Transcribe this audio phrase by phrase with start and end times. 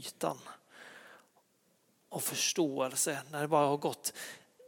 [0.00, 0.38] ytan
[2.08, 3.22] av förståelse.
[3.30, 4.12] När det bara har gått,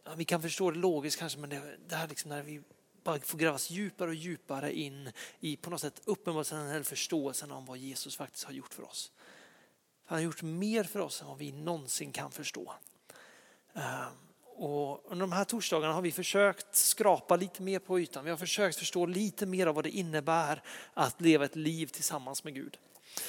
[0.05, 2.62] ja, vi kan förstå det logiskt kanske, men det, det här liksom när vi
[3.05, 7.65] bara får grävas djupare och djupare in i på något sätt uppenbarelsen eller förståelsen om
[7.65, 9.12] vad Jesus faktiskt har gjort för oss.
[10.05, 12.73] Han har gjort mer för oss än vad vi någonsin kan förstå.
[13.75, 14.12] Ehm,
[14.57, 18.25] och under de här torsdagarna har vi försökt skrapa lite mer på ytan.
[18.25, 20.62] Vi har försökt förstå lite mer av vad det innebär
[20.95, 22.79] att leva ett liv tillsammans med Gud.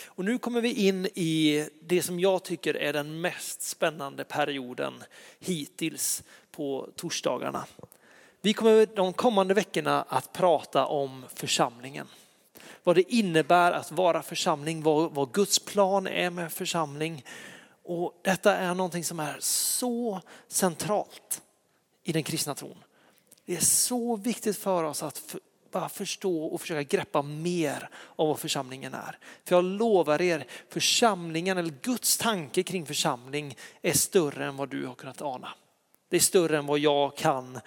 [0.05, 5.03] Och nu kommer vi in i det som jag tycker är den mest spännande perioden
[5.39, 7.65] hittills på torsdagarna.
[8.41, 12.07] Vi kommer de kommande veckorna att prata om församlingen.
[12.83, 17.25] Vad det innebär att vara församling, vad, vad Guds plan är med församling.
[17.83, 21.41] Och detta är någonting som är så centralt
[22.03, 22.83] i den kristna tron.
[23.45, 25.35] Det är så viktigt för oss att
[25.73, 29.17] bara förstå och försöka greppa mer av vad församlingen är.
[29.45, 34.85] För jag lovar er, församlingen eller Guds tanke kring församling är större än vad du
[34.85, 35.49] har kunnat ana.
[36.09, 37.59] Det är större än vad jag kan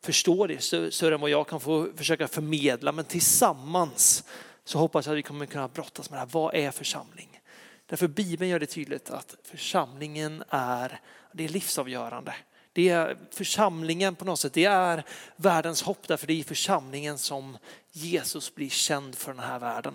[0.00, 0.62] förstå det,
[0.94, 2.92] större än vad jag kan få försöka förmedla.
[2.92, 4.24] Men tillsammans
[4.64, 6.28] så hoppas jag att vi kommer kunna brottas med det här.
[6.32, 7.40] Vad är församling?
[7.86, 11.00] Därför Bibeln gör det tydligt att församlingen är,
[11.32, 12.34] det är livsavgörande.
[12.72, 15.04] Det är församlingen på något sätt, det är
[15.36, 17.58] världens hopp därför det är i församlingen som
[17.92, 19.94] Jesus blir känd för den här världen.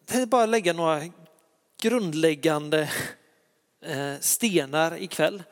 [0.00, 1.02] Jag tänkte bara lägga några
[1.80, 2.90] grundläggande
[3.80, 5.42] eh, stenar ikväll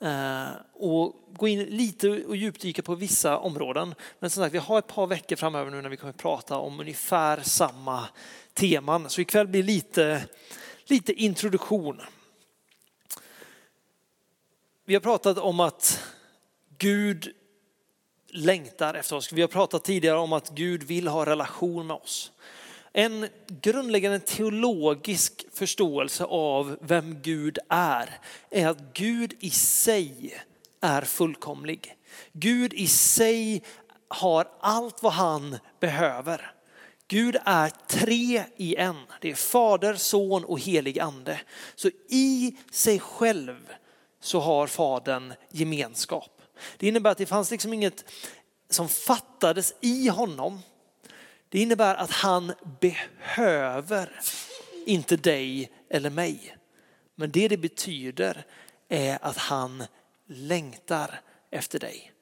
[0.00, 3.94] eh, och gå in lite och djupdyka på vissa områden.
[4.18, 6.56] Men som sagt, vi har ett par veckor framöver nu när vi kommer att prata
[6.56, 8.08] om ungefär samma
[8.54, 9.10] teman.
[9.10, 10.24] Så ikväll blir lite,
[10.84, 12.00] lite introduktion.
[14.84, 16.02] Vi har pratat om att
[16.78, 17.32] Gud
[18.28, 19.32] längtar efter oss.
[19.32, 22.32] Vi har pratat tidigare om att Gud vill ha relation med oss.
[22.92, 28.18] En grundläggande teologisk förståelse av vem Gud är,
[28.50, 30.38] är att Gud i sig
[30.80, 31.96] är fullkomlig.
[32.32, 33.62] Gud i sig
[34.08, 36.54] har allt vad han behöver.
[37.08, 38.96] Gud är tre i en.
[39.20, 41.40] Det är fader, son och helig ande.
[41.74, 43.72] Så i sig själv
[44.22, 46.42] så har fadern gemenskap.
[46.76, 48.04] Det innebär att det fanns liksom inget
[48.70, 50.60] som fattades i honom.
[51.48, 54.20] Det innebär att han behöver
[54.86, 56.56] inte dig eller mig.
[57.14, 58.44] Men det det betyder
[58.88, 59.84] är att han
[60.26, 62.12] längtar efter dig.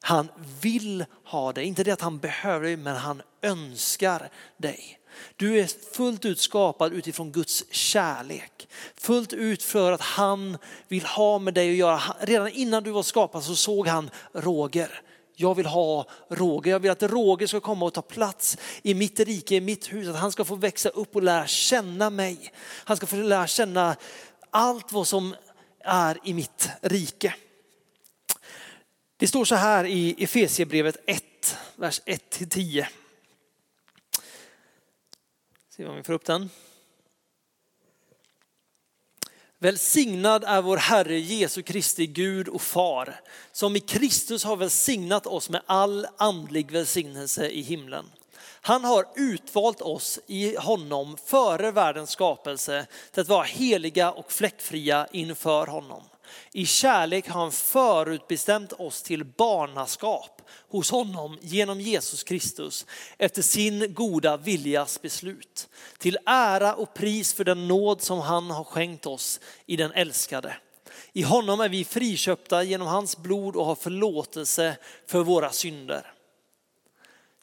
[0.00, 0.28] Han
[0.60, 4.97] vill ha dig, inte det att han behöver dig, men han önskar dig.
[5.36, 8.68] Du är fullt ut skapad utifrån Guds kärlek.
[8.94, 10.58] Fullt ut för att han
[10.88, 12.00] vill ha med dig att göra.
[12.20, 15.02] Redan innan du var skapad så såg han Roger.
[15.36, 16.70] Jag vill ha Roger.
[16.70, 20.08] Jag vill att Roger ska komma och ta plats i mitt rike, i mitt hus.
[20.08, 22.52] Att han ska få växa upp och lära känna mig.
[22.84, 23.96] Han ska få lära känna
[24.50, 25.34] allt vad som
[25.84, 27.34] är i mitt rike.
[29.16, 32.86] Det står så här i Efesiebrevet 1, vers 1-10.
[35.78, 36.50] Se om vi får upp den.
[39.58, 43.20] Välsignad är vår Herre Jesu Kristi Gud och Far,
[43.52, 48.04] som i Kristus har välsignat oss med all andlig välsignelse i himlen.
[48.60, 55.06] Han har utvalt oss i honom före världens skapelse till att vara heliga och fläckfria
[55.12, 56.02] inför honom.
[56.52, 62.86] I kärlek har han förutbestämt oss till barnaskap hos honom genom Jesus Kristus
[63.18, 65.68] efter sin goda viljas beslut.
[65.98, 70.56] Till ära och pris för den nåd som han har skänkt oss i den älskade.
[71.12, 76.12] I honom är vi friköpta genom hans blod och har förlåtelse för våra synder.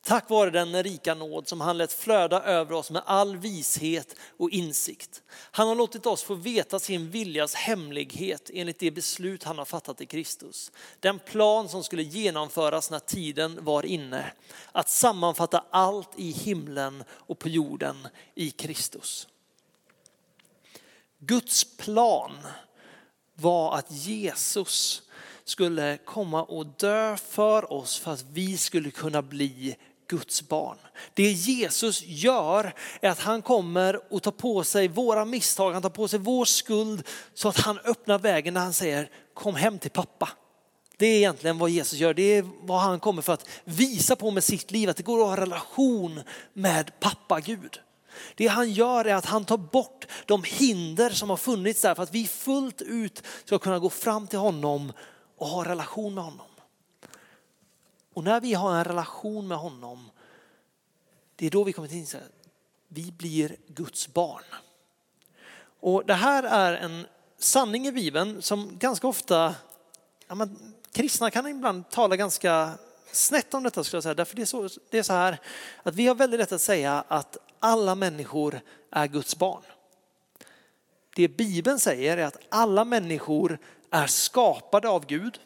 [0.07, 4.49] Tack vare den rika nåd som han lät flöda över oss med all vishet och
[4.49, 5.23] insikt.
[5.29, 10.01] Han har låtit oss få veta sin viljas hemlighet enligt det beslut han har fattat
[10.01, 10.71] i Kristus.
[10.99, 14.31] Den plan som skulle genomföras när tiden var inne.
[14.71, 19.27] Att sammanfatta allt i himlen och på jorden i Kristus.
[21.19, 22.31] Guds plan
[23.35, 25.01] var att Jesus
[25.43, 29.75] skulle komma och dö för oss för att vi skulle kunna bli
[30.07, 30.77] Guds barn.
[31.13, 35.89] Det Jesus gör är att han kommer och tar på sig våra misstag, han tar
[35.89, 39.91] på sig vår skuld så att han öppnar vägen när han säger kom hem till
[39.91, 40.29] pappa.
[40.97, 44.31] Det är egentligen vad Jesus gör, det är vad han kommer för att visa på
[44.31, 46.21] med sitt liv, att det går att ha relation
[46.53, 47.79] med pappa Gud.
[48.35, 52.03] Det han gör är att han tar bort de hinder som har funnits där för
[52.03, 54.93] att vi fullt ut ska kunna gå fram till honom
[55.37, 56.47] och ha relation med honom.
[58.15, 60.11] Och när vi har en relation med honom,
[61.35, 62.21] det är då vi kommer till att
[62.87, 64.43] vi blir Guds barn.
[65.79, 67.07] Och det här är en
[67.37, 69.55] sanning i Bibeln som ganska ofta,
[70.27, 72.71] ja, men, kristna kan ibland tala ganska
[73.11, 74.13] snett om detta skulle jag säga.
[74.13, 75.37] Därför det är, så, det är så här
[75.83, 78.61] att vi har väldigt lätt att säga att alla människor
[78.91, 79.63] är Guds barn.
[81.15, 83.59] Det Bibeln säger är att alla människor
[83.91, 85.39] är skapade av Gud.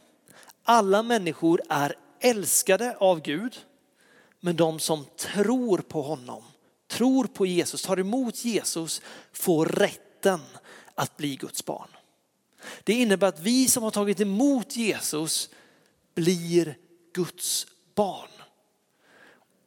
[0.64, 3.58] Alla människor är älskade av Gud.
[4.40, 6.44] Men de som tror på honom,
[6.88, 9.02] tror på Jesus, tar emot Jesus
[9.34, 10.40] får rätten
[10.96, 11.90] att bli Guds barn.
[12.84, 15.50] Det innebär att vi som har tagit emot Jesus
[16.16, 16.78] blir
[17.14, 18.30] Guds barn.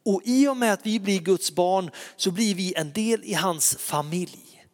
[0.04, 3.34] Och i och med att vi blir Guds barn så blir vi en del i
[3.34, 4.66] hans familj.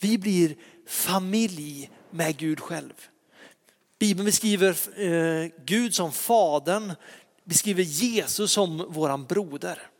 [0.00, 3.08] Vi blir familj med Gud själv.
[3.98, 6.92] Bibeln beskriver eh, Gud som fadern,
[7.44, 9.90] beskriver Jesus som våran broder.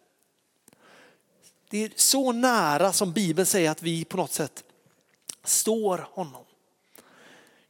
[1.71, 4.65] Det är så nära som Bibeln säger att vi på något sätt
[5.45, 6.45] står honom.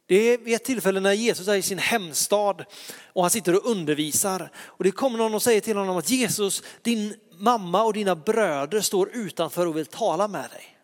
[0.05, 2.65] Det är vid ett tillfälle när Jesus är i sin hemstad
[3.03, 6.63] och han sitter och undervisar och det kommer någon och säger till honom att Jesus,
[6.81, 10.77] din mamma och dina bröder står utanför och vill tala med dig.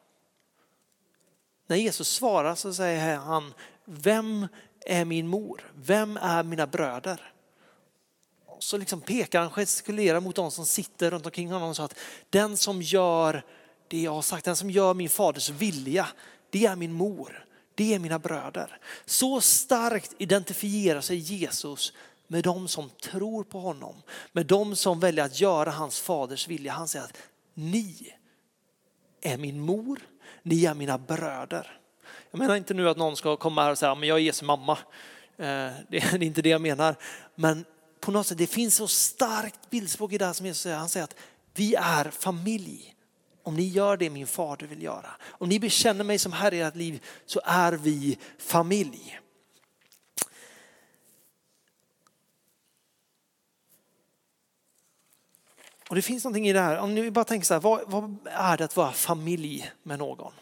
[1.67, 3.53] När Jesus svarar så säger han,
[3.85, 4.47] vem
[4.85, 5.71] är min mor?
[5.75, 7.31] Vem är mina bröder?
[8.59, 11.99] Så liksom pekar han, gestikulerar mot de som sitter runt omkring honom och sa att
[12.29, 13.43] den som gör
[13.87, 16.07] det jag har sagt, den som gör min faders vilja,
[16.49, 17.45] det är min mor,
[17.75, 18.79] det är mina bröder.
[19.05, 21.93] Så starkt identifierar sig Jesus
[22.27, 23.95] med de som tror på honom,
[24.31, 26.71] med de som väljer att göra hans faders vilja.
[26.71, 27.17] Han säger att
[27.53, 28.13] ni
[29.21, 29.99] är min mor,
[30.43, 31.79] ni är mina bröder.
[32.35, 34.45] Jag menar inte nu att någon ska komma här och säga, men jag är Jesu
[34.45, 34.77] mamma.
[35.37, 36.95] Eh, det är inte det jag menar.
[37.35, 37.65] Men
[37.99, 40.77] på något sätt, det finns så starkt bildspråk i det här som Jesus säger.
[40.77, 41.15] Han säger att
[41.53, 42.95] vi är familj.
[43.43, 45.09] Om ni gör det min fader vill göra.
[45.23, 49.19] Om ni bekänner mig som Herre i ert liv så är vi familj.
[55.89, 58.17] Och det finns någonting i det här, om ni bara tänker så här, vad, vad
[58.25, 60.33] är det att vara familj med någon?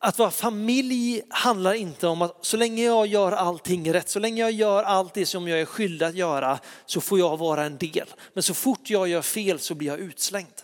[0.00, 4.42] Att vara familj handlar inte om att så länge jag gör allting rätt, så länge
[4.42, 7.78] jag gör allt det som jag är skyldig att göra så får jag vara en
[7.78, 8.06] del.
[8.32, 10.62] Men så fort jag gör fel så blir jag utslängd.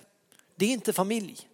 [0.56, 1.48] Det är inte familj.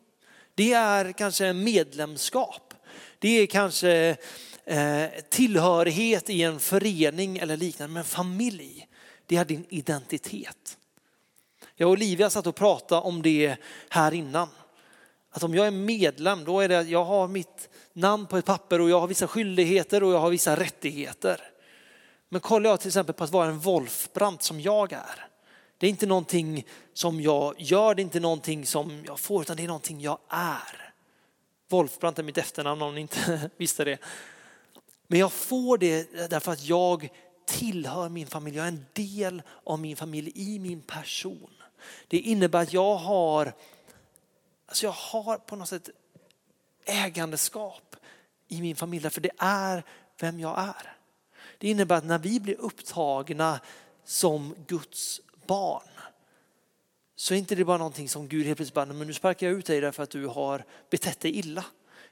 [0.54, 2.74] Det är kanske medlemskap.
[3.18, 4.16] Det är kanske
[4.64, 7.94] eh, tillhörighet i en förening eller liknande.
[7.94, 8.88] Men familj,
[9.26, 10.78] det är din identitet.
[11.76, 13.56] Jag och Olivia satt och pratade om det
[13.88, 14.48] här innan.
[15.30, 18.44] Att om jag är medlem, då är det att jag har mitt namn på ett
[18.44, 21.40] papper och jag har vissa skyldigheter och jag har vissa rättigheter.
[22.28, 25.26] Men kollar jag till exempel på att vara en Wolfbrandt som jag är.
[25.78, 29.56] Det är inte någonting som jag gör, det är inte någonting som jag får, utan
[29.56, 30.92] det är någonting jag är.
[31.68, 33.98] Wolfbrandt är mitt efternamn om ni inte visste det.
[35.06, 37.08] Men jag får det därför att jag
[37.46, 41.50] tillhör min familj, jag är en del av min familj i min person.
[42.08, 43.52] Det innebär att jag har,
[44.66, 45.90] alltså jag har på något sätt
[46.90, 47.96] ägandeskap
[48.48, 49.84] i min familj, för det är
[50.20, 50.96] vem jag är.
[51.58, 53.60] Det innebär att när vi blir upptagna
[54.04, 55.82] som Guds barn
[57.16, 59.58] så är inte det bara någonting som Gud helt plötsligt bara, men nu sparkar jag
[59.58, 61.64] ut dig därför att du har betett dig illa.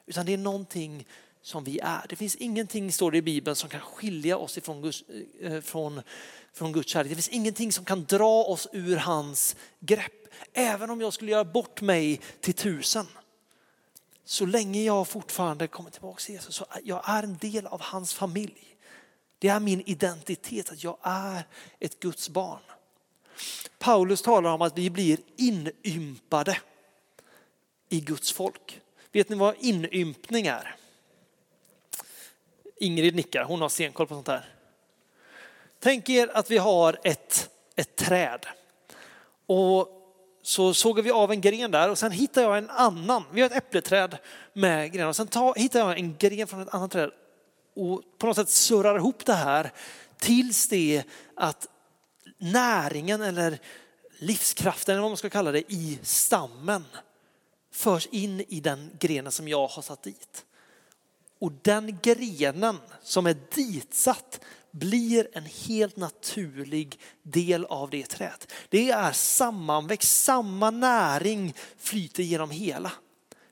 [0.07, 1.07] Utan det är någonting
[1.43, 2.07] som vi är.
[2.09, 5.05] Det finns ingenting, står det i Bibeln, som kan skilja oss ifrån Guds,
[5.41, 6.03] eh, från,
[6.53, 7.11] från Guds kärlek.
[7.11, 10.13] Det finns ingenting som kan dra oss ur hans grepp.
[10.53, 13.07] Även om jag skulle göra bort mig till tusen.
[14.29, 18.15] Så länge jag fortfarande kommer tillbaka till Jesus så jag är en del av hans
[18.15, 18.77] familj.
[19.39, 21.43] Det är min identitet att jag är
[21.79, 22.61] ett Guds barn.
[23.79, 26.61] Paulus talar om att vi blir inympade
[27.89, 28.81] i Guds folk.
[29.13, 30.77] Vet ni vad inympning är?
[32.77, 34.55] Ingrid nickar, hon har stenkoll på sånt här.
[35.79, 38.47] Tänk er att vi har ett, ett träd.
[39.47, 39.98] Och
[40.49, 43.25] så sågar vi av en gren där och sen hittar jag en annan.
[43.33, 44.19] Vi har ett äppleträd
[44.53, 47.11] med grenar och sen ta, hittar jag en gren från ett annat träd
[47.77, 49.73] och på något sätt surrar ihop det här
[50.19, 51.03] tills det
[51.37, 51.67] att
[52.39, 53.59] näringen eller
[54.19, 56.85] livskraften eller vad man ska kalla det i stammen
[57.73, 60.45] förs in i den grenen som jag har satt dit.
[61.41, 64.41] Och den grenen som är ditsatt
[64.79, 68.53] blir en helt naturlig del av det trädet.
[68.69, 72.93] Det är sammanväxt, samma näring flyter genom hela.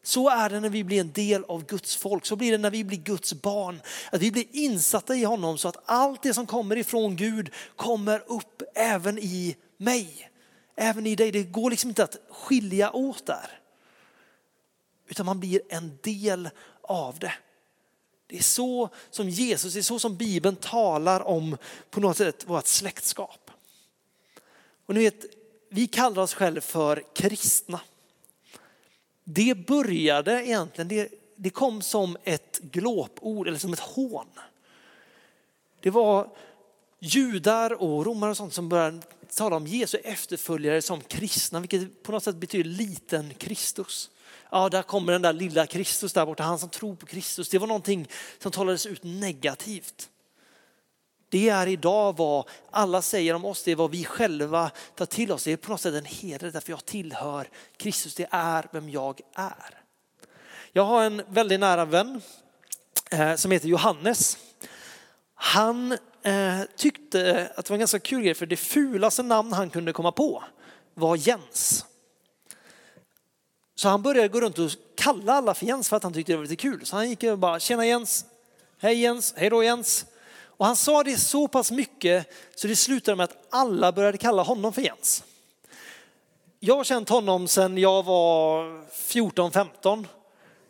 [0.02, 2.70] Så är det när vi blir en del av Guds folk, så blir det när
[2.70, 3.80] vi blir Guds barn.
[4.12, 8.22] Att vi blir insatta i honom så att allt det som kommer ifrån Gud kommer
[8.26, 10.30] upp även i mig.
[10.76, 11.32] Även i dig.
[11.32, 13.60] Det går liksom inte att skilja åt där.
[15.08, 16.50] utan man blir en del
[16.82, 17.32] av det.
[18.26, 21.56] Det är så som Jesus, det är så som Bibeln talar om
[21.90, 23.50] på något sätt vårt släktskap.
[24.86, 25.24] Och ni vet,
[25.68, 27.80] vi kallar oss själva för kristna.
[29.24, 34.26] Det började egentligen, det, det kom som ett glåpord eller som ett hån.
[35.80, 36.28] Det var
[36.98, 39.00] judar och romare och sånt som började
[39.36, 44.10] tala om Jesu efterföljare som kristna, vilket på något sätt betyder liten Kristus.
[44.50, 47.48] Ja, där kommer den där lilla Kristus där borta, han som tror på Kristus.
[47.48, 50.08] Det var någonting som talades ut negativt.
[51.28, 55.32] Det är idag vad alla säger om oss, det är vad vi själva tar till
[55.32, 55.44] oss.
[55.44, 59.20] Det är på något sätt en heder därför jag tillhör Kristus, det är vem jag
[59.34, 59.82] är.
[60.72, 62.20] Jag har en väldigt nära vän
[63.10, 64.38] eh, som heter Johannes.
[65.34, 69.70] Han eh, tyckte att det var en ganska kul grej för det fulaste namn han
[69.70, 70.44] kunde komma på
[70.94, 71.84] var Jens.
[73.74, 76.36] Så han började gå runt och kalla alla för Jens för att han tyckte det
[76.36, 76.86] var lite kul.
[76.86, 78.24] Så han gick och bara, tjena Jens,
[78.78, 80.06] hej Jens, hej då Jens.
[80.44, 84.42] Och han sa det så pass mycket så det slutade med att alla började kalla
[84.42, 85.24] honom för Jens.
[86.60, 90.04] Jag har känt honom sedan jag var 14-15.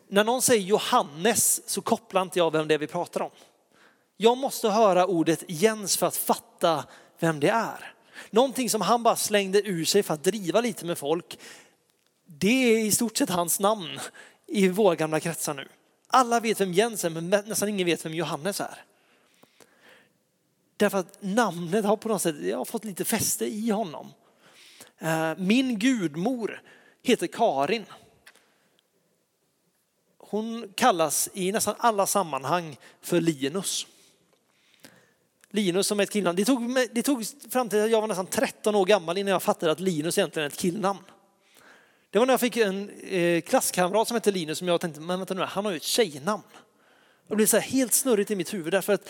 [0.07, 3.31] När någon säger Johannes så kopplar inte jag vem det är vi pratar om.
[4.17, 6.85] Jag måste höra ordet Jens för att fatta
[7.19, 7.93] vem det är.
[8.29, 11.39] Någonting som han bara slängde ur sig för att driva lite med folk.
[12.25, 13.99] Det är i stort sett hans namn
[14.47, 15.67] i våra gamla kretsar nu.
[16.07, 18.83] Alla vet vem Jens är men nästan ingen vet vem Johannes är.
[20.77, 24.13] Därför att namnet har på något sätt jag har fått lite fäste i honom.
[24.99, 26.61] Eh, min gudmor
[27.03, 27.85] heter Karin.
[30.17, 33.87] Hon kallas i nästan alla sammanhang för Linus.
[35.51, 36.35] Linus som är ett killnamn.
[36.35, 39.43] Det tog, det tog fram till att jag var nästan 13 år gammal innan jag
[39.43, 40.99] fattade att Linus egentligen är ett killnamn.
[42.09, 45.19] Det var när jag fick en eh, klasskamrat som hette Linus som jag tänkte, men
[45.19, 46.43] vänta nu, han har ju ett tjejnamn.
[47.27, 49.09] Det blev så helt snurrigt i mitt huvud därför att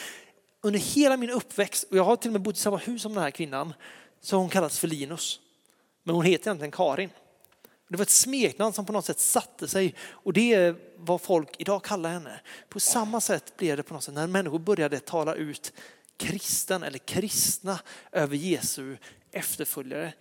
[0.61, 3.13] under hela min uppväxt, och jag har till och med bott i samma hus som
[3.13, 3.73] den här kvinnan,
[4.21, 5.39] så har hon kallats för Linus.
[6.03, 7.09] Men hon heter egentligen Karin.
[7.89, 11.49] Det var ett smeknamn som på något sätt satte sig och det är vad folk
[11.57, 12.39] idag kallar henne.
[12.69, 15.73] På samma sätt blev det på något sätt när människor började tala ut
[16.17, 17.79] kristen eller kristna
[18.11, 18.97] över Jesu
[19.31, 20.13] efterföljare.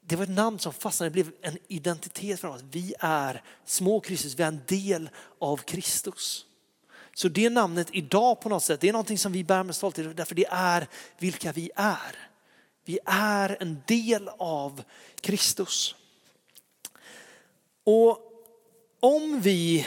[0.00, 2.60] Det var ett namn som fastnade, det blev en identitet för oss.
[2.70, 6.46] Vi är små Kristus, vi är en del av Kristus.
[7.14, 10.16] Så det namnet idag på något sätt, det är någonting som vi bär med stolthet
[10.16, 10.88] därför det är
[11.18, 12.16] vilka vi är.
[12.84, 14.82] Vi är en del av
[15.20, 15.94] Kristus.
[17.84, 18.32] Och
[19.00, 19.86] om vi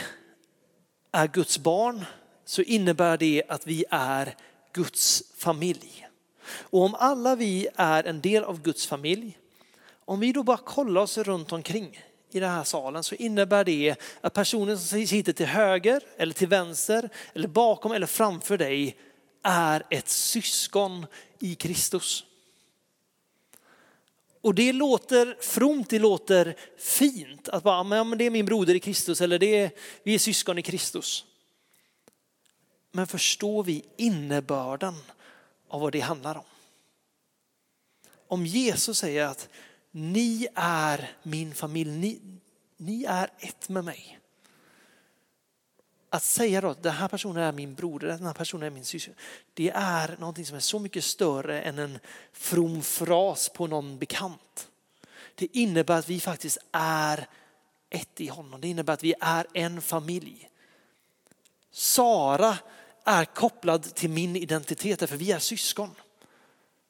[1.12, 2.04] är Guds barn
[2.50, 4.34] så innebär det att vi är
[4.72, 6.08] Guds familj.
[6.52, 9.38] Och om alla vi är en del av Guds familj,
[10.04, 13.96] om vi då bara kollar oss runt omkring i den här salen så innebär det
[14.20, 18.96] att personen som sitter till höger eller till vänster eller bakom eller framför dig
[19.42, 21.06] är ett syskon
[21.38, 22.24] i Kristus.
[24.40, 28.80] Och det låter fromt, det låter fint att bara, men det är min broder i
[28.80, 29.70] Kristus eller det är,
[30.02, 31.24] vi är syskon i Kristus.
[32.90, 34.94] Men förstår vi innebörden
[35.68, 36.44] av vad det handlar om?
[38.26, 39.48] Om Jesus säger att
[39.90, 42.20] ni är min familj, ni,
[42.76, 44.18] ni är ett med mig.
[46.10, 48.84] Att säga då att den här personen är min broder, den här personen är min
[48.84, 49.14] syster.
[49.54, 51.98] Det är någonting som är så mycket större än en
[52.32, 54.68] from fras på någon bekant.
[55.34, 57.28] Det innebär att vi faktiskt är
[57.90, 58.60] ett i honom.
[58.60, 60.50] Det innebär att vi är en familj.
[61.70, 62.58] Sara
[63.04, 65.90] är kopplad till min identitet därför vi är syskon.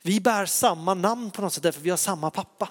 [0.02, 2.68] Vi bär samma namn på något sätt därför vi har samma pappa.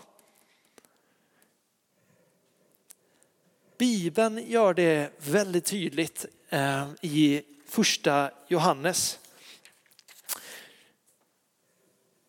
[3.77, 9.19] Bibeln gör det väldigt tydligt eh, i första Johannes.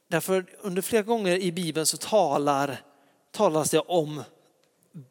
[0.09, 2.83] Därför under flera gånger i Bibeln så talar,
[3.31, 4.23] talas det om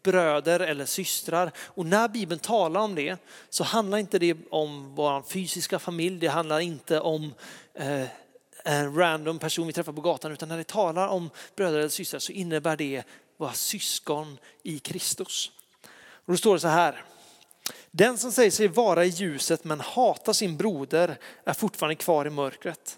[0.04, 1.52] bröder eller systrar.
[1.58, 3.18] Och när Bibeln talar om det
[3.50, 7.34] så handlar inte det om vår fysiska familj, det handlar inte om
[7.74, 8.08] eh,
[8.64, 12.20] en random person vi träffar på gatan, utan när det talar om bröder eller systrar
[12.20, 13.04] så innebär det
[13.38, 15.52] våra syskon i Kristus.
[16.26, 17.04] Och då står det så här.
[17.92, 22.30] Den som säger sig vara i ljuset men hatar sin broder är fortfarande kvar i
[22.30, 22.98] mörkret.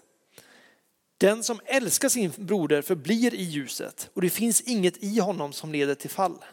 [1.18, 5.72] Den som älskar sin broder förblir i ljuset och det finns inget i honom som
[5.72, 6.44] leder till fall.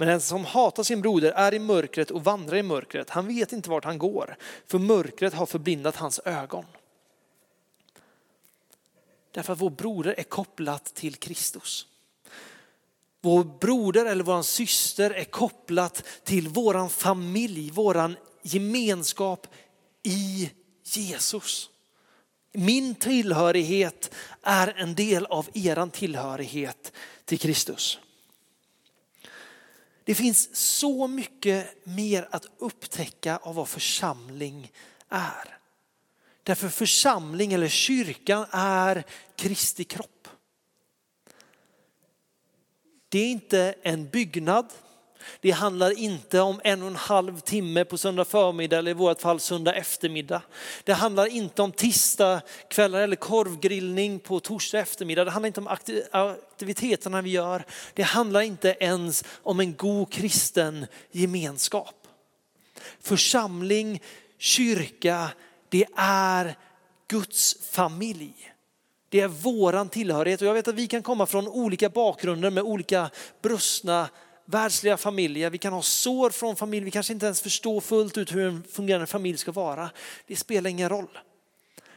[0.00, 3.10] Men den som hatar sin broder är i mörkret och vandrar i mörkret.
[3.10, 4.36] Han vet inte vart han går,
[4.66, 6.64] för mörkret har förblindat hans ögon.
[9.32, 11.86] Därför att vår broder är kopplat till Kristus.
[13.20, 19.46] vår broder eller vår syster är kopplat till våran familj, våran gemenskap
[20.02, 20.50] i
[20.84, 21.70] Jesus.
[22.52, 26.92] Min tillhörighet är en del av eran tillhörighet
[27.24, 27.98] till Kristus.
[30.08, 34.72] Det finns så mycket mer att upptäcka av vad församling
[35.08, 35.58] är.
[36.42, 39.04] Därför församling eller kyrkan är
[39.36, 40.28] Kristi kropp.
[43.08, 44.66] Det är inte en byggnad.
[45.40, 49.20] Det handlar inte om en och en halv timme på söndag förmiddag eller i vårt
[49.20, 50.42] fall söndag eftermiddag.
[50.84, 55.24] Det handlar inte om tisdag kvällar eller korvgrillning på torsdag eftermiddag.
[55.24, 55.68] Det handlar inte om
[56.12, 57.64] aktiviteterna vi gör.
[57.94, 61.94] Det handlar inte ens om en god kristen gemenskap.
[63.00, 64.02] Församling,
[64.38, 65.28] kyrka,
[65.68, 66.56] det är
[67.08, 68.52] Guds familj.
[69.08, 72.62] Det är våran tillhörighet och jag vet att vi kan komma från olika bakgrunder med
[72.62, 73.10] olika
[73.42, 74.08] brustna
[74.50, 75.50] världsliga familjer.
[75.50, 78.64] Vi kan ha sår från familj, vi kanske inte ens förstår fullt ut hur en
[78.64, 79.90] fungerande familj ska vara.
[80.26, 81.18] Det spelar ingen roll.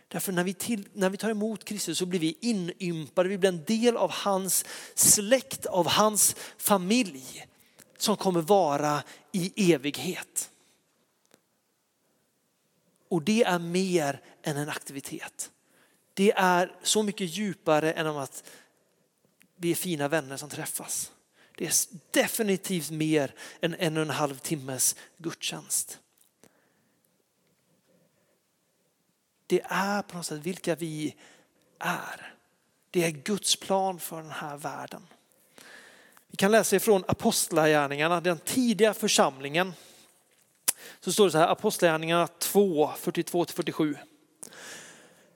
[0.08, 3.50] Därför när vi, till, när vi tar emot Kristus så blir vi inympade, vi blir
[3.50, 4.66] en del av hans
[4.96, 7.48] släkt, av hans familj
[7.98, 10.50] som kommer vara i evighet.
[13.10, 15.52] Och det är mer än en aktivitet.
[16.14, 18.44] Det är så mycket djupare än om att
[19.56, 21.12] vi är fina vänner som träffas.
[21.62, 21.74] Det är
[22.12, 26.00] definitivt mer än en och en halv timmes gudstjänst.
[29.48, 31.16] Det är på något sätt vilka vi
[31.80, 32.34] är.
[32.92, 35.08] Det är Guds plan för den här världen.
[36.28, 39.74] Vi kan läsa ifrån Apostlagärningarna, den tidiga församlingen.
[41.00, 43.98] Så står det så här, Apostlagärningarna 2, 42-47.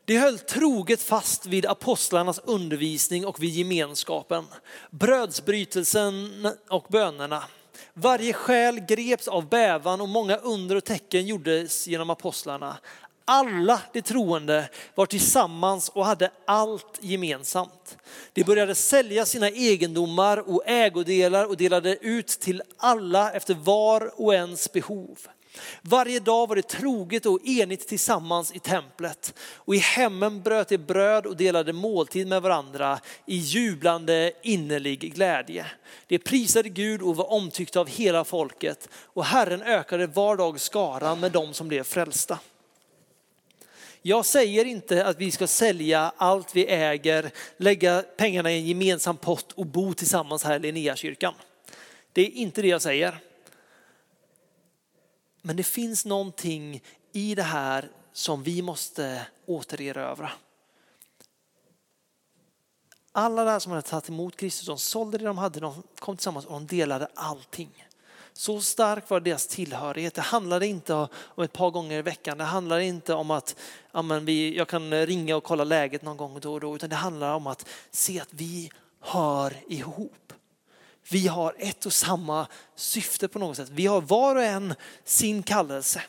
[0.07, 4.45] De höll troget fast vid apostlarnas undervisning och vid gemenskapen,
[4.91, 7.43] brödsbrytelsen och bönerna.
[7.93, 12.77] Varje själ greps av bävan och många under och tecken gjordes genom apostlarna.
[13.25, 17.97] Alla de troende var tillsammans och hade allt gemensamt.
[18.33, 24.33] De började sälja sina egendomar och ägodelar och delade ut till alla efter var och
[24.33, 25.17] ens behov.
[25.81, 30.77] Varje dag var det troget och enigt tillsammans i templet och i hemmen bröt de
[30.77, 35.65] bröd och delade måltid med varandra i jublande innerlig glädje.
[36.07, 41.19] De prisade Gud och var omtyckta av hela folket och Herren ökade var dag skaran
[41.19, 42.39] med dem som blev frälsta.
[44.07, 49.17] Jag säger inte att vi ska sälja allt vi äger, lägga pengarna i en gemensam
[49.17, 51.33] pott och bo tillsammans här i Linnéakyrkan.
[52.13, 53.17] Det är inte det jag säger.
[55.45, 60.31] Men det finns någonting i det här som vi måste återerövra.
[63.11, 66.45] Alla där som hade tagit emot Kristus, de sålde det de hade, de kom tillsammans
[66.45, 67.85] och de delade allting.
[68.33, 70.13] Så stark var deras tillhörighet.
[70.13, 72.37] Det handlade inte om ett par gånger i veckan.
[72.37, 73.55] Det handlade inte om att
[73.91, 76.75] amen, vi, jag kan ringa och kolla läget någon gång då och då.
[76.75, 80.33] Utan det handlar om att se att vi hör ihop.
[81.09, 83.69] Vi har ett och samma syfte på något sätt.
[83.69, 86.01] Vi har var och en sin kallelse.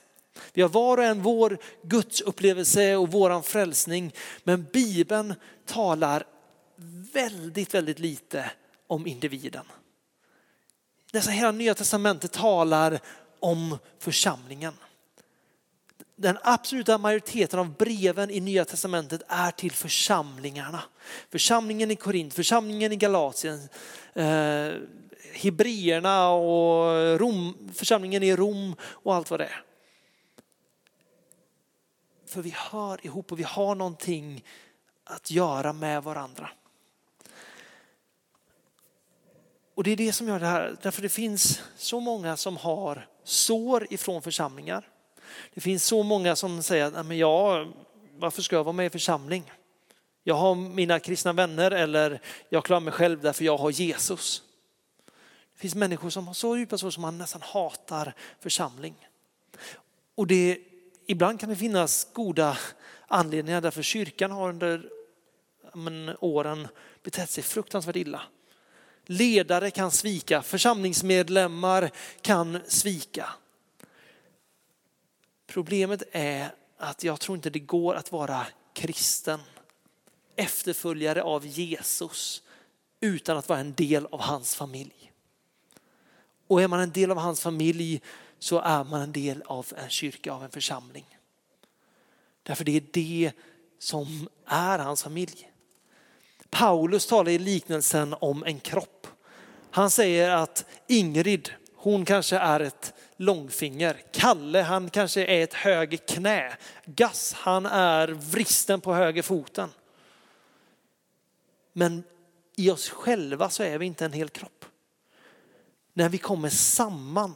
[0.52, 4.12] Vi har var och en vår gudsupplevelse och våran frälsning.
[4.44, 5.34] Men Bibeln
[5.66, 6.24] talar
[7.12, 8.50] väldigt, väldigt lite
[8.86, 9.64] om individen.
[11.12, 12.98] Nästan hela nya testamentet talar
[13.40, 14.74] om församlingen.
[16.18, 20.82] Den absoluta majoriteten av breven i nya testamentet är till församlingarna.
[21.30, 23.68] Församlingen i Korint, församlingen i Galatien,
[24.14, 24.74] eh,
[25.32, 29.62] Hebreerna och Rom, församlingen i Rom och allt vad det är.
[32.26, 34.44] För vi hör ihop och vi har någonting
[35.04, 36.50] att göra med varandra.
[39.74, 43.08] Och det är det som gör det här, därför det finns så många som har
[43.24, 44.88] sår ifrån församlingar.
[45.54, 47.72] Det finns så många som säger att jag,
[48.18, 49.52] varför ska jag vara med i församling?
[50.24, 54.42] Jag har mina kristna vänner eller jag klarar mig själv därför jag har Jesus.
[55.54, 59.08] Det finns människor som har så djupa sår som man nästan hatar församling.
[60.14, 60.58] Och det,
[61.06, 62.58] ibland kan det finnas goda
[63.06, 64.90] anledningar därför kyrkan har under
[65.74, 66.68] men, åren
[67.02, 68.22] betett sig fruktansvärt illa.
[69.06, 73.28] Ledare kan svika, församlingsmedlemmar kan svika.
[75.46, 79.40] Problemet är att jag tror inte det går att vara kristen,
[80.36, 82.42] efterföljare av Jesus
[83.00, 85.12] utan att vara en del av hans familj.
[86.46, 88.00] Och är man en del av hans familj
[88.38, 91.18] så är man en del av en kyrka, av en församling.
[92.42, 93.32] Därför det är det
[93.78, 95.50] som är hans familj.
[96.50, 99.06] Paulus talar i liknelsen om en kropp.
[99.70, 104.02] Han säger att Ingrid, hon kanske är ett långfinger.
[104.12, 106.56] Kalle, han kanske är ett höger knä.
[106.84, 109.70] Gass, han är vristen på höger foten.
[111.72, 112.02] Men
[112.56, 114.64] i oss själva så är vi inte en hel kropp.
[115.92, 117.34] När vi kommer samman,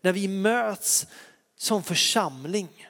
[0.00, 1.06] när vi möts
[1.56, 2.88] som församling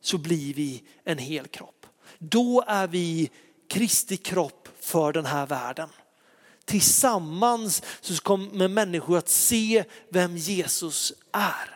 [0.00, 1.86] så blir vi en hel kropp.
[2.18, 3.30] Då är vi
[3.68, 5.88] Kristi kropp för den här världen.
[6.64, 11.71] Tillsammans så kommer människor att se vem Jesus är.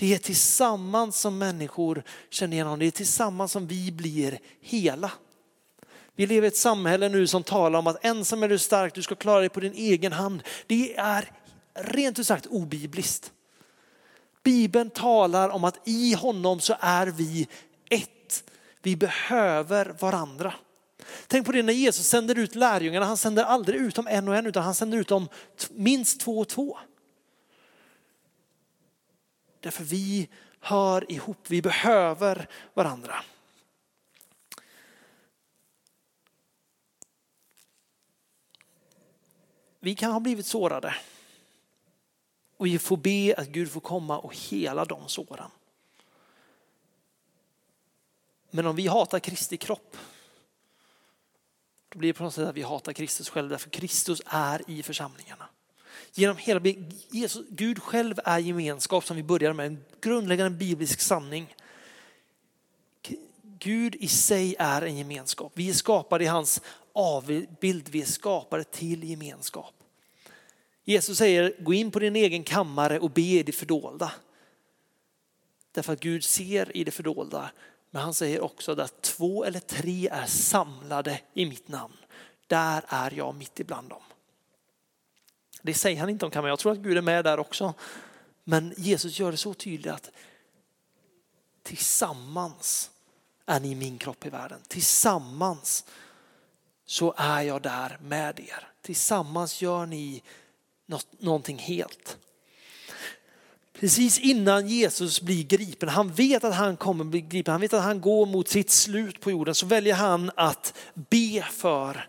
[0.00, 2.78] Det är tillsammans som människor känner igen honom.
[2.78, 5.10] Det är tillsammans som vi blir hela.
[6.16, 9.02] Vi lever i ett samhälle nu som talar om att ensam är du stark, du
[9.02, 10.42] ska klara dig på din egen hand.
[10.66, 11.30] Det är
[11.74, 13.32] rent ut sagt obibliskt.
[14.42, 17.48] Bibeln talar om att i honom så är vi
[17.90, 18.44] ett.
[18.82, 20.54] Vi behöver varandra.
[21.26, 24.36] Tänk på det när Jesus sänder ut lärjungarna, han sänder aldrig ut dem en och
[24.36, 25.28] en utan han sänder ut dem
[25.70, 26.78] minst två och två.
[29.60, 30.28] Därför vi
[30.60, 33.24] hör ihop, vi behöver varandra.
[39.80, 40.94] Vi kan ha blivit sårade.
[42.56, 45.50] Och vi får be att Gud får komma och hela de såren.
[48.50, 49.96] Men om vi hatar Kristi kropp,
[51.88, 54.82] då blir det på något sätt att vi hatar Kristus själv, därför Kristus är i
[54.82, 55.48] församlingarna.
[56.14, 56.60] Genom hela,
[57.10, 61.54] Jesus, Gud själv är gemenskap som vi börjar med, en grundläggande biblisk sanning.
[63.42, 65.52] Gud i sig är en gemenskap.
[65.54, 66.60] Vi är skapade i hans
[66.92, 69.74] avbild, vi är skapade till gemenskap.
[70.84, 74.12] Jesus säger, gå in på din egen kammare och be i det fördolda.
[75.72, 77.50] Därför att Gud ser i det fördolda.
[77.90, 81.96] Men han säger också att två eller tre är samlade i mitt namn.
[82.46, 84.02] Där är jag mitt ibland dem.
[85.62, 87.74] Det säger han inte om kammaren, jag tror att Gud är med där också.
[88.44, 90.10] Men Jesus gör det så tydligt att
[91.62, 92.90] tillsammans
[93.46, 94.60] är ni min kropp i världen.
[94.68, 95.84] Tillsammans
[96.86, 98.68] så är jag där med er.
[98.82, 100.22] Tillsammans gör ni
[100.86, 102.18] något, någonting helt.
[103.72, 107.82] Precis innan Jesus blir gripen, han vet att han kommer bli gripen, han vet att
[107.82, 112.08] han går mot sitt slut på jorden, så väljer han att be för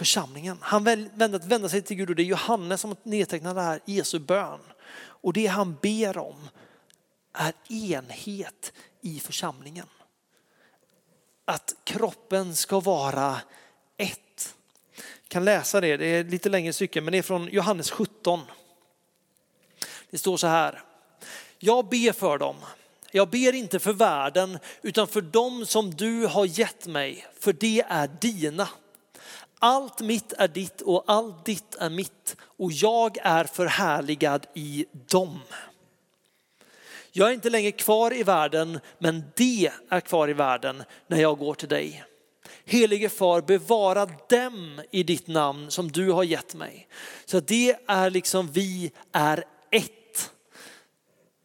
[0.00, 0.58] församlingen.
[0.60, 3.80] Han vänder att vända sig till Gud och det är Johannes som nedtecknar det här
[3.84, 4.60] Jesu bön.
[5.00, 6.48] Och det han ber om
[7.32, 9.86] är enhet i församlingen.
[11.44, 13.40] Att kroppen ska vara
[13.96, 14.54] ett.
[14.96, 18.40] Jag kan läsa det, det är lite längre stycke men det är från Johannes 17.
[20.10, 20.82] Det står så här.
[21.58, 22.56] Jag ber för dem.
[23.10, 27.84] Jag ber inte för världen utan för dem som du har gett mig, för det
[27.88, 28.68] är dina.
[29.62, 35.40] Allt mitt är ditt och allt ditt är mitt och jag är förhärligad i dem.
[37.12, 41.38] Jag är inte längre kvar i världen, men det är kvar i världen när jag
[41.38, 42.04] går till dig.
[42.64, 46.88] Helige far, bevara dem i ditt namn som du har gett mig.
[47.24, 50.30] Så det är liksom vi är ett.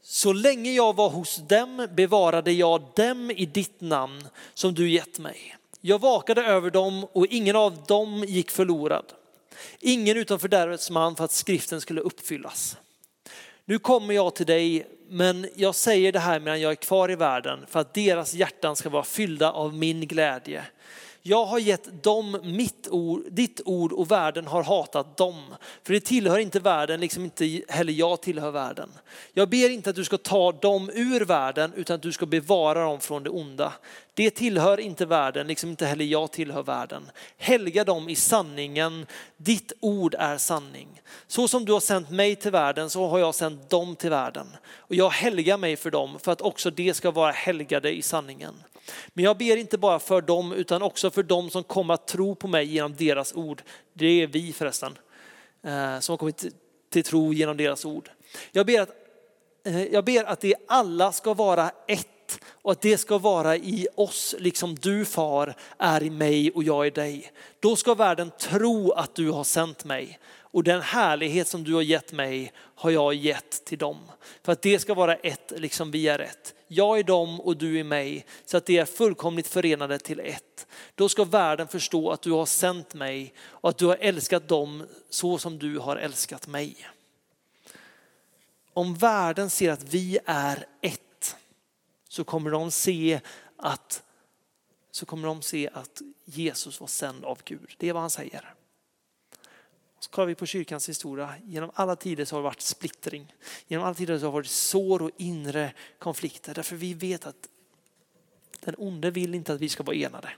[0.01, 5.19] Så länge jag var hos dem bevarade jag dem i ditt namn som du gett
[5.19, 5.57] mig.
[5.87, 9.05] Jag vakade över dem och ingen av dem gick förlorad.
[9.79, 12.77] Ingen utom fördärvets man för att skriften skulle uppfyllas.
[13.65, 17.15] Nu kommer jag till dig, men jag säger det här medan jag är kvar i
[17.15, 20.65] världen för att deras hjärtan ska vara fyllda av min glädje.
[21.27, 25.55] Jag har gett dem mitt ord, ditt ord och världen har hatat dem.
[25.83, 28.89] För det tillhör inte världen, liksom inte heller jag tillhör världen.
[29.33, 32.83] Jag ber inte att du ska ta dem ur världen utan att du ska bevara
[32.83, 33.73] dem från det onda.
[34.13, 37.11] Det tillhör inte världen, liksom inte heller jag tillhör världen.
[37.37, 39.05] Helga dem i sanningen,
[39.37, 41.01] ditt ord är sanning.
[41.27, 44.47] Så som du har sänt mig till världen så har jag sänt dem till världen.
[44.77, 48.55] Och jag helgar mig för dem för att också de ska vara helgade i sanningen.
[49.13, 52.35] Men jag ber inte bara för dem utan också för dem som kommer att tro
[52.35, 53.61] på mig genom deras ord.
[53.93, 54.97] Det är vi förresten
[55.63, 56.45] eh, som har kommit
[56.89, 58.09] till tro genom deras ord.
[58.51, 58.89] Jag ber att,
[59.65, 62.14] eh, jag ber att det alla ska vara ett
[62.61, 66.87] och att det ska vara i oss liksom du far är i mig och jag
[66.87, 67.31] i dig.
[67.59, 70.19] Då ska världen tro att du har sänt mig
[70.55, 73.97] och den härlighet som du har gett mig har jag gett till dem.
[74.43, 76.53] För att det ska vara ett, liksom vi är ett.
[76.67, 80.67] Jag är dem och du är mig, så att det är fullkomligt förenade till ett.
[80.95, 84.87] Då ska världen förstå att du har sänt mig och att du har älskat dem
[85.09, 86.75] så som du har älskat mig.
[88.73, 91.04] Om världen ser att vi är ett
[92.15, 93.21] så kommer de se
[93.57, 94.03] att,
[94.91, 97.75] så kommer de se att Jesus var sänd av Gud.
[97.77, 98.53] Det är vad han säger.
[99.99, 103.33] Så kollar vi på kyrkans historia, genom alla tider så har det varit splittring.
[103.67, 106.53] Genom alla tider så har det varit sår och inre konflikter.
[106.53, 107.49] Därför vi vet att
[108.59, 110.29] den onde vill inte att vi ska vara enade.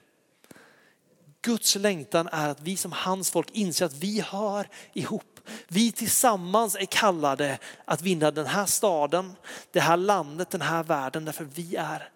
[1.42, 5.37] Guds längtan är att vi som hans folk inser att vi hör ihop.
[5.67, 9.36] Vi tillsammans är kallade att vinna den här staden,
[9.71, 12.10] det här landet, den här världen därför vi är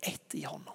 [0.00, 0.74] ett i honom.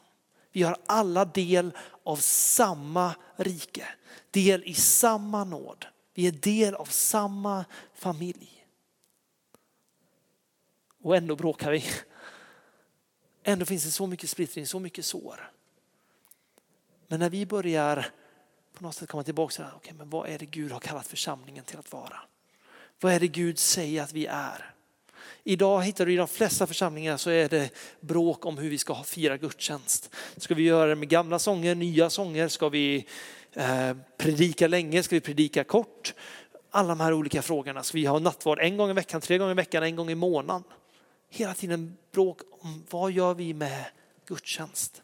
[0.52, 1.72] Vi har alla del
[2.04, 3.88] av samma rike,
[4.32, 5.86] del i samma nåd.
[6.14, 8.66] Vi är del av samma familj.
[11.04, 11.84] Och ändå bråkar vi.
[13.44, 15.52] Ändå finns det så mycket splittring, så mycket sår.
[17.08, 18.12] Men när vi börjar
[18.74, 21.64] på något sätt komma tillbaka till okay, men vad är det Gud har kallat församlingen
[21.64, 22.20] till att vara?
[23.02, 24.74] Vad är det Gud säger att vi är?
[25.44, 29.04] Idag hittar du i de flesta församlingar så är det bråk om hur vi ska
[29.04, 30.16] fira gudstjänst.
[30.38, 32.48] Ska vi göra det med gamla sånger, nya sånger?
[32.48, 33.06] Ska vi
[33.54, 35.04] eh, predika länge?
[35.04, 36.14] Ska vi predika kort?
[36.72, 37.84] Alla de här olika frågorna.
[37.84, 40.16] Ska vi ha nattvard en gång i veckan, tre gånger i veckan, en gång i
[40.16, 40.64] månaden?
[41.30, 43.86] Hela tiden bråk om vad gör vi med
[44.28, 45.02] gudstjänst?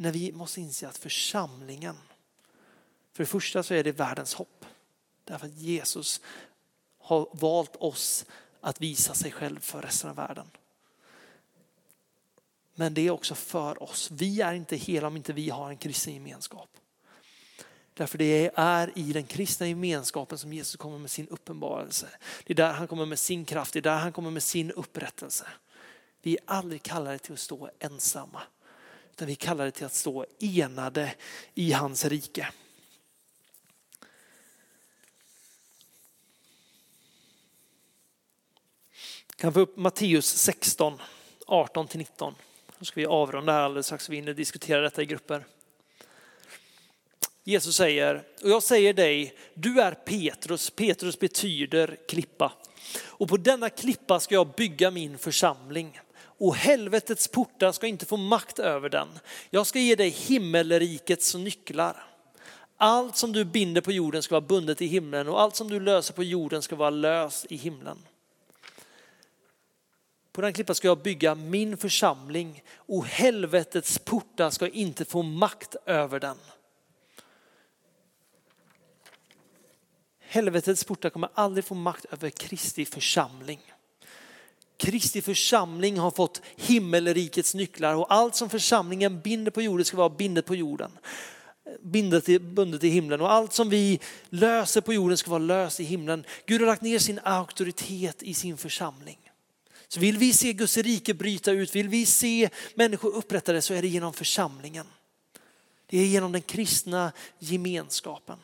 [0.00, 1.96] När vi måste inse att församlingen,
[3.12, 4.64] för det första så är det världens hopp.
[5.24, 6.20] Därför att Jesus
[6.98, 8.26] har valt oss
[8.60, 10.50] att visa sig själv för resten av världen.
[12.74, 14.10] Men det är också för oss.
[14.10, 16.68] Vi är inte hela om inte vi har en kristen gemenskap.
[17.94, 22.08] Därför det är i den kristna gemenskapen som Jesus kommer med sin uppenbarelse.
[22.44, 24.70] Det är där han kommer med sin kraft, det är där han kommer med sin
[24.70, 25.46] upprättelse.
[26.22, 28.42] Vi är aldrig kallade till att stå ensamma,
[29.12, 31.14] utan vi kallar kallade till att stå enade
[31.54, 32.48] i hans rike.
[39.40, 40.98] kan få upp Matteus 16,
[41.46, 42.34] 18-19.
[42.78, 45.46] Då ska vi avrunda här alldeles strax så vi hinner diskutera detta i grupper.
[47.44, 50.70] Jesus säger, och jag säger dig, du är Petrus.
[50.70, 52.52] Petrus betyder klippa.
[53.04, 56.00] Och på denna klippa ska jag bygga min församling.
[56.40, 59.08] Och helvetets portar ska inte få makt över den.
[59.50, 62.04] Jag ska ge dig himmelrikets nycklar.
[62.76, 65.80] Allt som du binder på jorden ska vara bundet i himlen och allt som du
[65.80, 67.98] löser på jorden ska vara löst i himlen.
[70.32, 75.76] På den klippan ska jag bygga min församling och helvetets portar ska inte få makt
[75.86, 76.36] över den.
[80.18, 83.60] Helvetets portar kommer aldrig få makt över Kristi församling.
[84.80, 90.10] Kristi församling har fått himmelrikets nycklar och allt som församlingen binder på jorden ska vara
[90.10, 90.90] bindet på jorden.
[91.82, 95.80] Bindet i, bundet i himlen och allt som vi löser på jorden ska vara löst
[95.80, 96.24] i himlen.
[96.46, 99.18] Gud har lagt ner sin auktoritet i sin församling.
[99.88, 103.82] Så vill vi se Guds rike bryta ut, vill vi se människor upprättade så är
[103.82, 104.86] det genom församlingen.
[105.86, 108.38] Det är genom den kristna gemenskapen.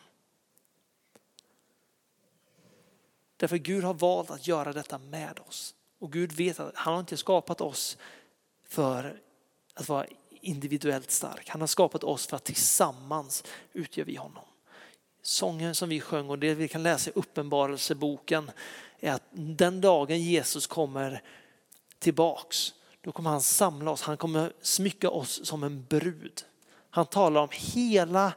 [3.36, 5.74] Därför Gud har valt att göra detta med oss.
[5.98, 7.98] Och Gud vet att han har inte skapat oss
[8.68, 9.20] för
[9.74, 11.48] att vara individuellt stark.
[11.48, 14.44] Han har skapat oss för att tillsammans utgör vi honom.
[15.22, 18.50] Sången som vi sjöng och det vi kan läsa i uppenbarelseboken
[19.00, 21.22] är att den dagen Jesus kommer
[21.98, 26.44] tillbaks, då kommer han samla oss, han kommer smycka oss som en brud.
[26.90, 28.32] Han talar om hela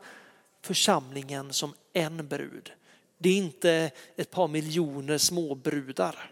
[0.62, 2.72] församlingen som en brud.
[3.18, 6.32] Det är inte ett par miljoner små brudar,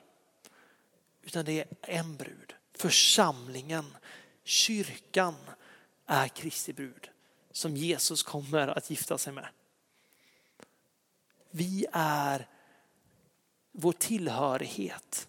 [1.28, 2.54] utan det är en brud.
[2.74, 3.98] Församlingen,
[4.44, 5.36] kyrkan
[6.06, 7.10] är Kristi brud
[7.52, 9.48] som Jesus kommer att gifta sig med.
[11.50, 12.48] Vi är
[13.72, 15.28] vår tillhörighet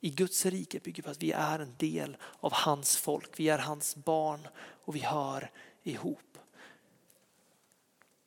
[0.00, 3.40] i Guds rike bygger på att vi är en del av hans folk.
[3.40, 4.48] Vi är hans barn
[4.84, 5.50] och vi hör
[5.82, 6.38] ihop.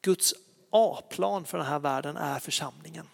[0.01, 0.33] Guds
[0.69, 3.07] A-plan för den här världen är församlingen.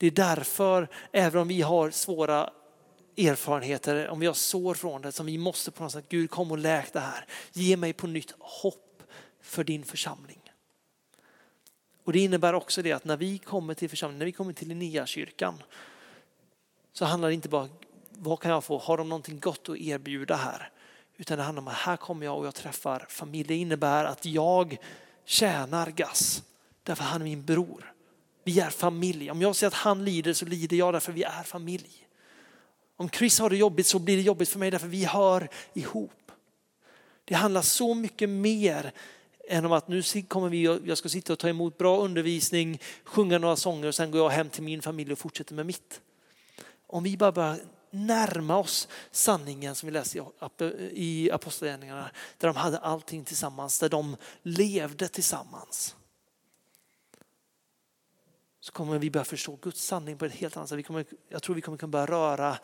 [0.00, 2.50] Det är därför, även om vi har svåra
[3.16, 6.50] erfarenheter, om vi har sår från det, som vi måste på något sätt, Gud kom
[6.50, 7.26] och läk det här.
[7.52, 9.02] Ge mig på nytt hopp
[9.40, 10.52] för din församling.
[12.04, 14.68] Och det innebär också det att när vi kommer till församlingen, när vi kommer till
[14.68, 15.62] Linnéakyrkan
[16.92, 17.68] så handlar det inte bara
[18.10, 20.70] vad kan jag få, har de någonting gott att erbjuda här?
[21.16, 23.48] Utan det handlar om att här kommer jag och jag träffar familj.
[23.48, 24.78] Det innebär att jag
[25.24, 26.42] tjänar Gas
[26.82, 27.94] därför han är min bror.
[28.44, 29.30] Vi är familj.
[29.30, 32.06] Om jag ser att han lider så lider jag därför vi är familj.
[32.96, 36.32] Om Chris har det jobbigt så blir det jobbigt för mig därför vi hör ihop.
[37.24, 38.92] Det handlar så mycket mer
[39.48, 43.38] än om att nu kommer vi, jag ska sitta och ta emot bra undervisning, sjunga
[43.38, 46.00] några sånger och sen går jag hem till min familj och fortsätter med mitt.
[46.86, 47.58] Om vi bara börjar
[47.90, 50.24] närma oss sanningen som vi läser
[50.92, 55.96] i Apostlagärningarna, där de hade allting tillsammans, där de levde tillsammans
[58.60, 60.78] så kommer vi börja förstå Guds sanning på ett helt annat sätt.
[60.78, 62.58] Vi kommer, jag tror vi kommer kunna börja röra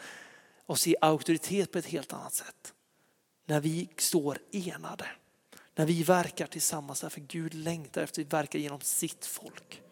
[0.66, 2.74] oss i auktoritet på ett helt annat sätt.
[3.46, 5.06] När vi står enade.
[5.74, 9.82] När vi verkar tillsammans därför Gud längtar efter att verka genom sitt folk.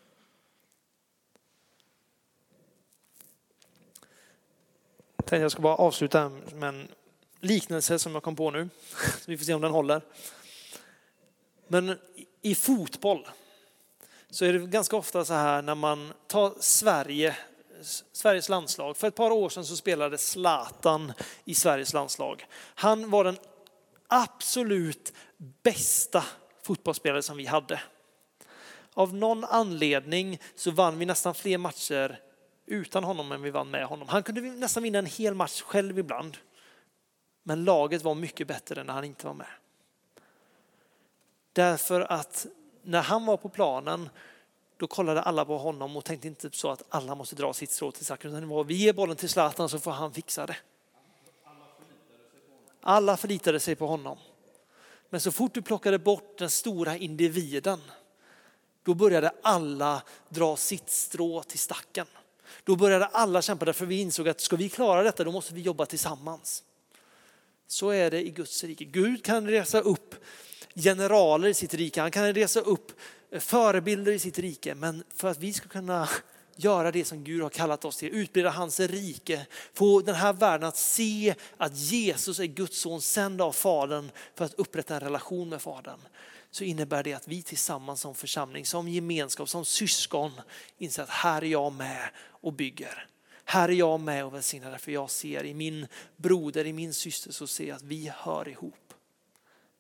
[5.30, 6.88] Jag ska bara avsluta med en
[7.40, 8.68] liknelse som jag kom på nu.
[9.26, 10.02] Vi får se om den håller.
[11.68, 11.98] Men
[12.42, 13.26] i fotboll
[14.34, 17.36] så är det ganska ofta så här när man tar Sverige,
[18.12, 18.96] Sveriges landslag.
[18.96, 21.12] För ett par år sedan så spelade Zlatan
[21.44, 22.46] i Sveriges landslag.
[22.74, 23.38] Han var den
[24.06, 25.12] absolut
[25.62, 26.24] bästa
[26.62, 27.80] fotbollsspelare som vi hade.
[28.94, 32.20] Av någon anledning så vann vi nästan fler matcher
[32.66, 34.08] utan honom än vi vann med honom.
[34.08, 36.36] Han kunde nästan vinna en hel match själv ibland.
[37.42, 39.46] Men laget var mycket bättre när han inte var med.
[41.52, 42.46] Därför att
[42.84, 44.08] när han var på planen
[44.76, 47.70] då kollade alla på honom och tänkte inte typ så att alla måste dra sitt
[47.70, 48.32] strå till stacken.
[48.40, 50.56] det var vi ger bollen till Zlatan så får han fixa det.
[52.80, 54.18] Alla förlitade sig på honom.
[55.10, 57.80] Men så fort du plockade bort den stora individen,
[58.82, 62.06] då började alla dra sitt strå till stacken.
[62.64, 65.60] Då började alla kämpa därför vi insåg att ska vi klara detta då måste vi
[65.60, 66.62] jobba tillsammans.
[67.66, 68.84] Så är det i Guds rike.
[68.84, 70.14] Gud kan resa upp
[70.74, 72.92] generaler i sitt rike, han kan resa upp
[73.30, 74.74] eh, förebilder i sitt rike.
[74.74, 76.08] Men för att vi ska kunna
[76.56, 80.68] göra det som Gud har kallat oss till, utbreda hans rike, få den här världen
[80.68, 85.48] att se att Jesus är Guds son sänd av Fadern för att upprätta en relation
[85.48, 86.00] med Fadern.
[86.50, 90.32] Så innebär det att vi tillsammans som församling, som gemenskap, som syskon
[90.78, 93.06] inser att här är jag med och bygger.
[93.44, 97.32] Här är jag med och välsignar för jag ser i min broder, i min syster
[97.32, 98.83] så ser jag att vi hör ihop.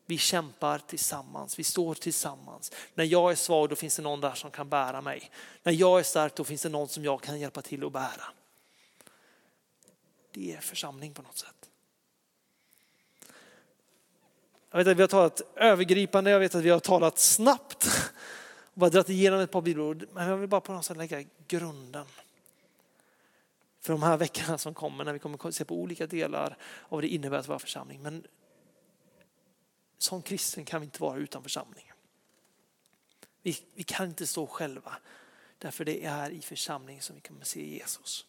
[0.06, 2.72] Vi kämpar tillsammans, vi står tillsammans.
[2.94, 5.30] När jag är svag då finns det någon där som kan bära mig.
[5.62, 8.24] När jag är stark då finns det någon som jag kan hjälpa till att bära.
[10.30, 11.70] Det är församling på något sätt.
[14.70, 17.86] Jag vet att vi har talat övergripande, jag vet att vi har talat snabbt
[18.74, 20.06] och bara dragit igenom ett par bibelord.
[20.12, 22.06] Men jag vill bara på något sätt lägga grunden
[23.80, 27.02] för de här veckorna som kommer när vi kommer se på olika delar av vad
[27.02, 28.02] det innebär att vara församling.
[28.02, 28.26] Men
[30.04, 31.94] som kristen kan vi inte vara utan församlingen.
[33.42, 34.96] Vi, vi kan inte stå själva.
[35.58, 38.26] Därför det är i församlingen som vi kommer se Jesus.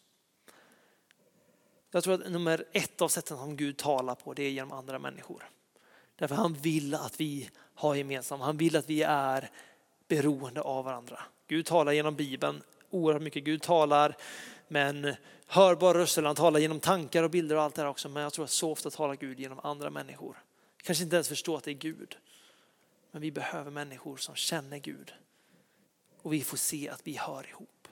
[1.90, 4.98] Jag tror att nummer ett av sätten som Gud talar på det är genom andra
[4.98, 5.50] människor.
[6.16, 9.50] Därför han vill att vi har gemensamt, han vill att vi är
[10.08, 11.22] beroende av varandra.
[11.46, 13.44] Gud talar genom Bibeln oerhört mycket.
[13.44, 14.16] Gud talar
[14.68, 15.14] med en
[15.46, 18.08] hörbar röst, han talar genom tankar och bilder och allt det här också.
[18.08, 20.42] Men jag tror att så ofta talar Gud genom andra människor
[20.86, 22.16] kanske inte ens förstå att det är Gud.
[23.10, 25.14] Men vi behöver människor som känner Gud.
[26.22, 27.88] Och vi får se att vi hör ihop.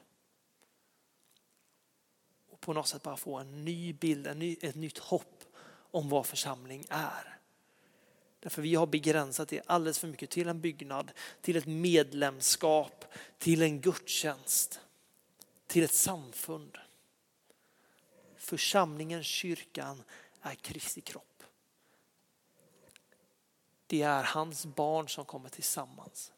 [2.50, 5.44] Och på något sätt bara få en ny bild, en ny, ett nytt hopp
[5.90, 7.38] om vad församling är.
[8.40, 13.04] Därför vi har begränsat det alldeles för mycket till en byggnad, till ett medlemskap,
[13.38, 14.80] till en gudstjänst,
[15.66, 16.78] till ett samfund.
[18.36, 20.02] Församlingen, kyrkan
[20.40, 21.33] är Kristi kropp.
[23.94, 26.32] Det är hans barn som kommer tillsammans.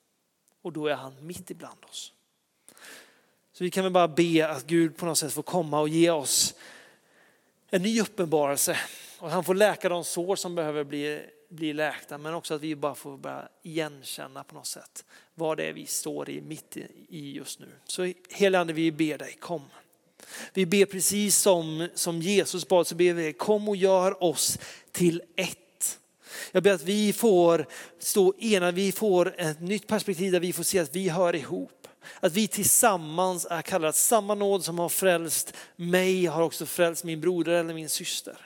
[0.63, 2.13] Och då är han mitt ibland oss.
[3.53, 6.11] Så vi kan väl bara be att Gud på något sätt får komma och ge
[6.11, 6.55] oss
[7.71, 8.79] en ny uppenbarelse.
[9.19, 12.19] Och han får läka de sår som behöver bli, bli läkta.
[12.19, 15.87] Men också att vi bara får börja igenkänna på något sätt vad det är vi
[15.87, 16.77] står i mitt
[17.09, 17.69] i just nu.
[17.85, 19.63] Så helige Ande vi ber dig, kom.
[20.53, 24.59] Vi ber precis som, som Jesus bad så ber vi kom och gör oss
[24.93, 25.59] till ett
[26.53, 27.67] jag ber att vi får
[27.99, 31.89] stå enade, vi får ett nytt perspektiv där vi får se att vi hör ihop.
[32.21, 37.05] Att vi tillsammans är kallade, att samma nåd som har frälst mig har också frälst
[37.05, 38.37] min broder eller min syster.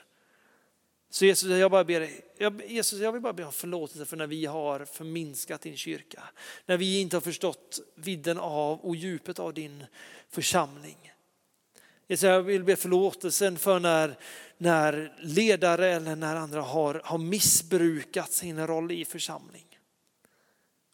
[1.09, 4.27] Så Jesus, jag bara ber jag, Jesus, jag vill bara be om förlåtelse för när
[4.27, 6.23] vi har förminskat din kyrka.
[6.65, 9.85] När vi inte har förstått vidden av och djupet av din
[10.29, 11.10] församling.
[12.19, 14.17] Jag vill be förlåtelsen för när
[14.61, 19.79] när ledare eller när andra har, har missbrukat sin roll i församling.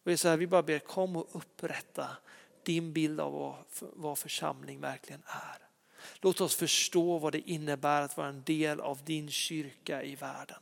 [0.05, 2.07] Och jag säger, vi bara ber, kom och upprätta
[2.63, 5.67] din bild av vad, vad församling verkligen är.
[6.21, 10.61] Låt oss förstå vad det innebär att vara en del av din kyrka i världen.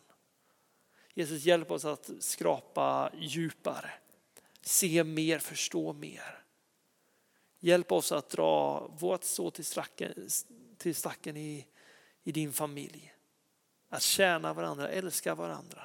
[1.14, 3.92] Jesus hjälp oss att skrapa djupare,
[4.62, 6.45] se mer, förstå mer.
[7.66, 10.30] Hjälp oss att dra vårt så till stacken,
[10.78, 11.66] till stacken i
[12.26, 13.14] i din familj.
[13.90, 15.84] Att tjäna varandra, älska varandra.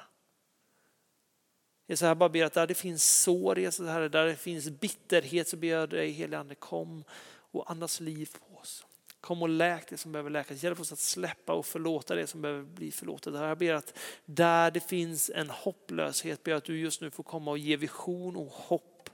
[1.87, 5.47] Jesus, Jag bara ber att där det finns sår, Jesus, Herre, där det finns bitterhet
[5.47, 7.03] så ber jag dig helige Ande kom
[7.51, 8.85] och andas liv på oss.
[9.21, 10.63] Kom och läk det som behöver läkas.
[10.63, 13.33] Hjälp oss att släppa och förlåta det som behöver bli förlåtet.
[13.33, 17.23] Jag ber att där det finns en hopplöshet, ber jag att du just nu får
[17.23, 19.09] komma och ge vision och hopp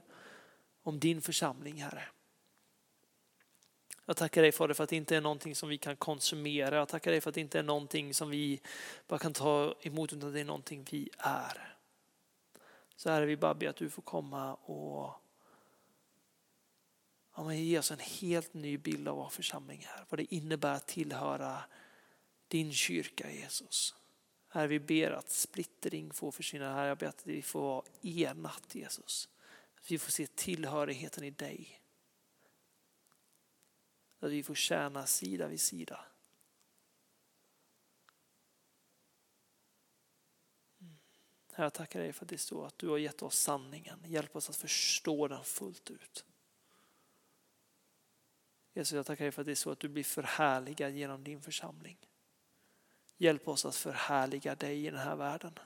[0.82, 2.04] om din församling, Herre.
[4.08, 6.76] Jag tackar dig Fader för att det inte är någonting som vi kan konsumera.
[6.76, 8.60] Jag tackar dig för att det inte är någonting som vi
[9.06, 11.76] bara kan ta emot utan det är någonting vi är.
[12.96, 15.12] Så Herre, vi bara ber att du får komma och
[17.36, 20.04] ja, men ge oss en helt ny bild av vår församling här.
[20.08, 21.64] Vad det innebär att tillhöra
[22.48, 23.94] din kyrka Jesus.
[24.48, 26.74] Herre, vi ber att splittring får försvinna.
[26.74, 29.28] här, jag ber att vi får vara enat Jesus.
[29.76, 31.77] Att vi får se tillhörigheten i dig.
[34.20, 36.04] Att vi får tjäna sida vid sida.
[41.52, 43.98] Herre, jag tackar dig för att det står att du har gett oss sanningen.
[44.06, 46.24] Hjälp oss att förstå den fullt ut.
[48.72, 51.40] Jesus, jag tackar dig för att det är så att du blir förhärligad genom din
[51.40, 51.96] församling.
[53.16, 55.58] Hjälp oss att förhärliga dig i den här världen.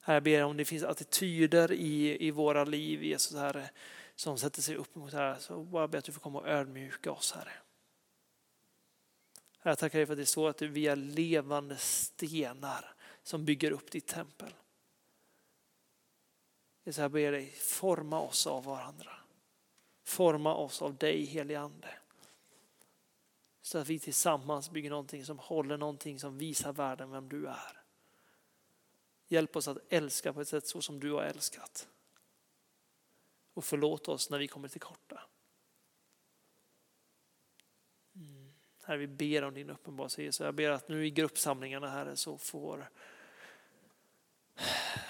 [0.00, 3.70] Herre, jag ber om det finns attityder i, i våra liv, Jesus Herre,
[4.14, 6.48] som sätter sig upp mot det här, så bara ber att du får komma och
[6.48, 7.52] ödmjuka oss, Herre.
[9.62, 13.70] Jag tackar dig för att det är så att vi är levande stenar som bygger
[13.70, 14.54] upp ditt tempel.
[16.84, 19.12] Jag ber dig forma oss av varandra.
[20.02, 21.88] Forma oss av dig helige Ande.
[23.62, 27.82] Så att vi tillsammans bygger någonting som håller någonting som visar världen vem du är.
[29.28, 31.88] Hjälp oss att älska på ett sätt så som du har älskat.
[33.54, 35.20] Och förlåt oss när vi kommer till korta.
[38.14, 38.52] Mm.
[38.84, 40.44] Herre, vi ber om din uppenbarelse.
[40.44, 42.90] Jag ber att nu i gruppsamlingarna Herre så får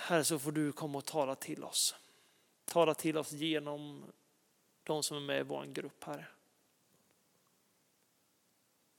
[0.06, 1.94] Herre så får du komma och tala till oss.
[2.64, 4.12] Tala till oss genom
[4.82, 6.26] de som är med i vår grupp, Herre.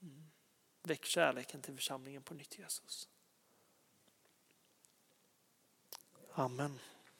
[0.02, 0.30] Mm.
[0.82, 3.08] Väck kärleken till församlingen på nytt Jesus.
[6.32, 6.78] Amen.